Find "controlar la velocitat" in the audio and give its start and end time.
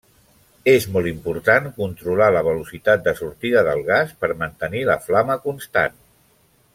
1.75-3.05